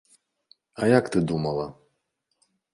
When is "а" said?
0.81-0.89